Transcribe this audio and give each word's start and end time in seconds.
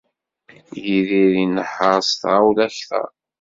Yidir 0.85 1.31
inehher 1.43 1.99
s 2.09 2.11
tɣawla 2.21 2.63
akter. 2.67 3.09